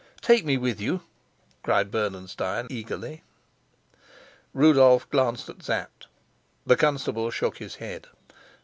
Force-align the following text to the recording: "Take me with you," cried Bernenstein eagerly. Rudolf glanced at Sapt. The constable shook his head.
"Take 0.21 0.43
me 0.43 0.57
with 0.57 0.81
you," 0.81 1.01
cried 1.61 1.91
Bernenstein 1.91 2.65
eagerly. 2.71 3.21
Rudolf 4.51 5.07
glanced 5.11 5.47
at 5.47 5.61
Sapt. 5.61 6.07
The 6.65 6.75
constable 6.75 7.29
shook 7.29 7.59
his 7.59 7.75
head. 7.75 8.07